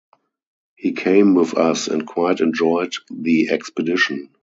He 0.77 0.93
came 0.93 1.35
with 1.35 1.55
us 1.55 1.87
and 1.87 2.07
quite 2.07 2.39
enjoyed 2.41 2.93
the 3.11 3.49
expedition. 3.49 4.31